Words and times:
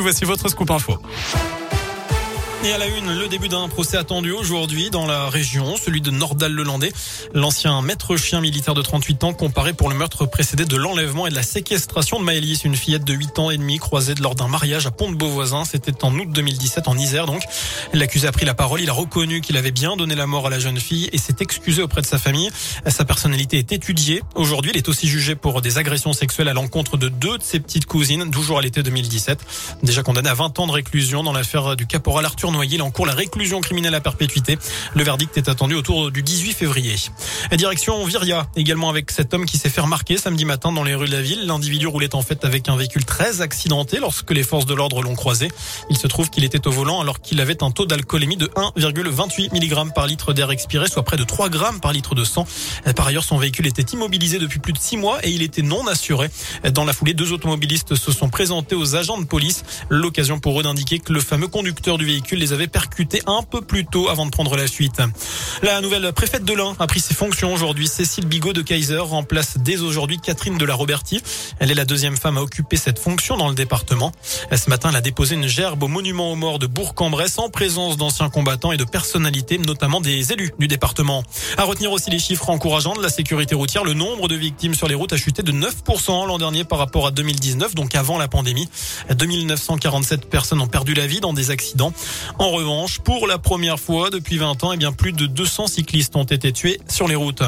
Voici 0.00 0.24
votre 0.24 0.48
scoop 0.48 0.70
info. 0.70 0.98
Et 2.64 2.72
à 2.72 2.78
la 2.78 2.86
une, 2.86 3.12
le 3.18 3.26
début 3.26 3.48
d'un 3.48 3.68
procès 3.68 3.96
attendu 3.96 4.30
aujourd'hui 4.30 4.88
dans 4.88 5.04
la 5.04 5.28
région, 5.28 5.76
celui 5.76 6.00
de 6.00 6.12
Nordal-le-Landais. 6.12 6.92
L'ancien 7.34 7.82
maître 7.82 8.16
chien 8.16 8.40
militaire 8.40 8.74
de 8.74 8.82
38 8.82 9.24
ans 9.24 9.32
comparé 9.32 9.72
pour 9.72 9.90
le 9.90 9.96
meurtre 9.96 10.26
précédé 10.26 10.64
de 10.64 10.76
l'enlèvement 10.76 11.26
et 11.26 11.30
de 11.30 11.34
la 11.34 11.42
séquestration 11.42 12.20
de 12.20 12.24
Maëlys, 12.24 12.64
une 12.64 12.76
fillette 12.76 13.02
de 13.02 13.14
8 13.14 13.40
ans 13.40 13.50
et 13.50 13.56
demi 13.56 13.78
croisée 13.78 14.14
lors 14.14 14.36
d'un 14.36 14.46
mariage 14.46 14.86
à 14.86 14.92
Pont-de-Beauvoisin. 14.92 15.64
C'était 15.64 16.04
en 16.04 16.16
août 16.16 16.28
2017 16.30 16.86
en 16.86 16.96
Isère 16.96 17.26
donc. 17.26 17.42
L'accusé 17.94 18.28
a 18.28 18.32
pris 18.32 18.46
la 18.46 18.54
parole, 18.54 18.80
il 18.80 18.88
a 18.88 18.92
reconnu 18.92 19.40
qu'il 19.40 19.56
avait 19.56 19.72
bien 19.72 19.96
donné 19.96 20.14
la 20.14 20.28
mort 20.28 20.46
à 20.46 20.50
la 20.50 20.60
jeune 20.60 20.78
fille 20.78 21.10
et 21.12 21.18
s'est 21.18 21.34
excusé 21.40 21.82
auprès 21.82 22.00
de 22.00 22.06
sa 22.06 22.18
famille. 22.18 22.48
Sa 22.86 23.04
personnalité 23.04 23.58
est 23.58 23.72
étudiée. 23.72 24.22
Aujourd'hui, 24.36 24.70
il 24.72 24.76
est 24.76 24.88
aussi 24.88 25.08
jugé 25.08 25.34
pour 25.34 25.62
des 25.62 25.78
agressions 25.78 26.12
sexuelles 26.12 26.48
à 26.48 26.52
l'encontre 26.52 26.96
de 26.96 27.08
deux 27.08 27.38
de 27.38 27.42
ses 27.42 27.58
petites 27.58 27.86
cousines, 27.86 28.30
toujours 28.30 28.58
à 28.58 28.62
l'été 28.62 28.84
2017. 28.84 29.40
Déjà 29.82 30.04
condamné 30.04 30.28
à 30.28 30.34
20 30.34 30.60
ans 30.60 30.68
de 30.68 30.72
réclusion 30.72 31.24
dans 31.24 31.32
l'affaire 31.32 31.74
du 31.74 31.88
caporal 31.88 32.24
Arthur 32.24 32.51
Noyer. 32.52 32.76
Il 32.76 32.82
encourt 32.82 33.04
la 33.04 33.14
réclusion 33.14 33.60
criminelle 33.60 33.94
à 33.94 34.00
perpétuité. 34.00 34.56
Le 34.94 35.04
verdict 35.04 35.36
est 35.36 35.48
attendu 35.48 35.74
autour 35.74 36.10
du 36.10 36.22
18 36.22 36.52
février. 36.52 36.94
direction 37.52 38.04
Viria, 38.06 38.46
également 38.56 38.88
avec 38.88 39.10
cet 39.10 39.34
homme 39.34 39.44
qui 39.44 39.58
s'est 39.58 39.68
fait 39.68 39.80
remarquer 39.80 40.16
samedi 40.16 40.44
matin 40.44 40.72
dans 40.72 40.84
les 40.84 40.94
rues 40.94 41.06
de 41.06 41.12
la 41.12 41.20
ville. 41.20 41.46
L'individu 41.46 41.86
roulait 41.86 42.14
en 42.14 42.22
fait 42.22 42.44
avec 42.44 42.68
un 42.68 42.76
véhicule 42.76 43.04
très 43.04 43.40
accidenté 43.40 43.98
lorsque 43.98 44.30
les 44.30 44.42
forces 44.42 44.66
de 44.66 44.74
l'ordre 44.74 45.02
l'ont 45.02 45.14
croisé. 45.14 45.48
Il 45.90 45.98
se 45.98 46.06
trouve 46.06 46.30
qu'il 46.30 46.44
était 46.44 46.66
au 46.66 46.70
volant 46.70 47.00
alors 47.00 47.20
qu'il 47.20 47.40
avait 47.40 47.62
un 47.62 47.70
taux 47.70 47.86
d'alcoolémie 47.86 48.36
de 48.36 48.46
1,28 48.46 49.52
mg 49.52 49.92
par 49.94 50.06
litre 50.06 50.32
d'air 50.32 50.50
expiré, 50.50 50.88
soit 50.88 51.02
près 51.02 51.16
de 51.16 51.24
3 51.24 51.48
grammes 51.48 51.80
par 51.80 51.92
litre 51.92 52.14
de 52.14 52.24
sang. 52.24 52.46
Par 52.96 53.06
ailleurs, 53.06 53.24
son 53.24 53.38
véhicule 53.38 53.66
était 53.66 53.82
immobilisé 53.82 54.38
depuis 54.38 54.58
plus 54.58 54.72
de 54.72 54.78
6 54.78 54.96
mois 54.96 55.18
et 55.24 55.30
il 55.30 55.42
était 55.42 55.62
non 55.62 55.86
assuré. 55.86 56.30
Dans 56.72 56.84
la 56.84 56.92
foulée, 56.92 57.14
deux 57.14 57.32
automobilistes 57.32 57.94
se 57.94 58.12
sont 58.12 58.28
présentés 58.28 58.74
aux 58.74 58.96
agents 58.96 59.18
de 59.18 59.24
police. 59.24 59.64
L'occasion 59.88 60.40
pour 60.40 60.58
eux 60.60 60.62
d'indiquer 60.62 60.98
que 60.98 61.12
le 61.12 61.20
fameux 61.20 61.48
conducteur 61.48 61.98
du 61.98 62.04
véhicule 62.04 62.41
les 62.42 62.52
avait 62.52 62.66
permis 62.66 62.82
percuté 62.82 63.22
un 63.26 63.44
peu 63.44 63.60
plus 63.60 63.86
tôt 63.86 64.08
avant 64.08 64.26
de 64.26 64.32
prendre 64.32 64.56
la 64.56 64.66
suite. 64.66 65.00
La 65.62 65.80
nouvelle 65.80 66.12
préfète 66.12 66.44
de 66.44 66.52
l'Ain 66.52 66.74
a 66.80 66.88
pris 66.88 66.98
ses 66.98 67.14
fonctions 67.14 67.54
aujourd'hui. 67.54 67.86
Cécile 67.86 68.26
Bigot 68.26 68.52
de 68.52 68.60
Kaiser 68.60 68.98
remplace 68.98 69.56
dès 69.56 69.80
aujourd'hui 69.80 70.18
Catherine 70.18 70.58
de 70.58 70.64
la 70.64 70.74
Roberti. 70.74 71.22
Elle 71.60 71.70
est 71.70 71.74
la 71.74 71.84
deuxième 71.84 72.16
femme 72.16 72.38
à 72.38 72.42
occuper 72.42 72.76
cette 72.76 72.98
fonction 72.98 73.36
dans 73.36 73.48
le 73.48 73.54
département. 73.54 74.10
Ce 74.50 74.68
matin, 74.68 74.88
elle 74.90 74.96
a 74.96 75.00
déposé 75.00 75.36
une 75.36 75.46
gerbe 75.46 75.84
au 75.84 75.88
monument 75.88 76.32
aux 76.32 76.34
morts 76.34 76.58
de 76.58 76.66
Bourg-en-Bresse 76.66 77.38
en 77.38 77.50
présence 77.50 77.96
d'anciens 77.96 78.30
combattants 78.30 78.72
et 78.72 78.76
de 78.76 78.84
personnalités, 78.84 79.58
notamment 79.58 80.00
des 80.00 80.32
élus 80.32 80.52
du 80.58 80.66
département. 80.66 81.22
À 81.56 81.62
retenir 81.62 81.92
aussi 81.92 82.10
les 82.10 82.18
chiffres 82.18 82.50
encourageants 82.50 82.94
de 82.94 83.02
la 83.02 83.10
sécurité 83.10 83.54
routière. 83.54 83.84
Le 83.84 83.94
nombre 83.94 84.26
de 84.26 84.34
victimes 84.34 84.74
sur 84.74 84.88
les 84.88 84.96
routes 84.96 85.12
a 85.12 85.16
chuté 85.16 85.44
de 85.44 85.52
9% 85.52 86.26
l'an 86.26 86.38
dernier 86.38 86.64
par 86.64 86.80
rapport 86.80 87.06
à 87.06 87.12
2019, 87.12 87.76
donc 87.76 87.94
avant 87.94 88.18
la 88.18 88.26
pandémie. 88.26 88.68
2947 89.08 90.28
personnes 90.28 90.60
ont 90.60 90.66
perdu 90.66 90.94
la 90.94 91.06
vie 91.06 91.20
dans 91.20 91.32
des 91.32 91.52
accidents. 91.52 91.92
En 92.38 92.50
revanche, 92.50 92.98
pour 93.00 93.26
la 93.26 93.38
première 93.38 93.78
fois 93.78 94.10
depuis 94.10 94.38
20 94.38 94.64
ans, 94.64 94.72
eh 94.72 94.76
bien 94.76 94.92
plus 94.92 95.12
de 95.12 95.26
200 95.26 95.66
cyclistes 95.66 96.16
ont 96.16 96.24
été 96.24 96.52
tués 96.52 96.80
sur 96.88 97.08
les 97.08 97.14
routes. 97.14 97.42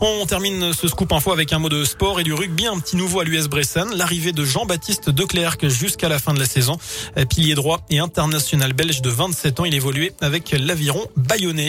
On 0.00 0.26
termine 0.26 0.72
ce 0.72 0.88
scoop 0.88 1.12
info 1.12 1.32
avec 1.32 1.52
un 1.52 1.58
mot 1.58 1.68
de 1.68 1.84
sport 1.84 2.20
et 2.20 2.24
du 2.24 2.32
rugby, 2.32 2.66
un 2.66 2.78
petit 2.78 2.96
nouveau 2.96 3.20
à 3.20 3.24
l'US 3.24 3.48
Bressan, 3.48 3.86
l'arrivée 3.94 4.32
de 4.32 4.44
Jean-Baptiste 4.44 5.10
Declercq 5.10 5.68
jusqu'à 5.68 6.08
la 6.08 6.18
fin 6.18 6.34
de 6.34 6.38
la 6.38 6.46
saison. 6.46 6.78
Pilier 7.28 7.54
droit 7.54 7.80
et 7.90 7.98
international 7.98 8.72
belge 8.72 9.02
de 9.02 9.10
27 9.10 9.60
ans, 9.60 9.64
il 9.64 9.74
évoluait 9.74 10.12
avec 10.20 10.52
l'aviron 10.52 11.04
bayonnais. 11.16 11.68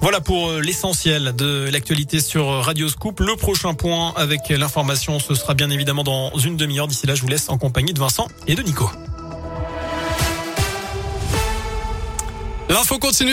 Voilà 0.00 0.20
pour 0.20 0.48
euh, 0.48 0.60
l'essentiel 0.60 1.34
de 1.36 1.68
l'actualité 1.70 2.20
sur 2.20 2.46
Radio 2.64 2.88
Scoop. 2.88 3.20
Le 3.20 3.36
prochain 3.36 3.74
point 3.74 4.12
avec 4.16 4.48
l'information, 4.48 5.18
ce 5.20 5.34
sera 5.34 5.54
bien 5.54 5.70
évidemment 5.70 6.04
dans 6.04 6.36
une 6.38 6.56
demi-heure. 6.56 6.88
D'ici 6.88 7.06
là, 7.06 7.14
je 7.14 7.22
vous 7.22 7.28
laisse 7.28 7.48
en 7.48 7.58
compagnie 7.58 7.92
de 7.92 8.00
Vincent 8.00 8.28
et 8.46 8.54
de 8.54 8.62
Nico. 8.62 8.90
L'info 12.68 12.98
continue. 12.98 13.26